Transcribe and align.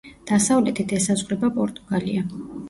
დასავლეთით 0.29 0.93
ესაზღვრება 0.99 1.51
პორტუგალია. 1.59 2.25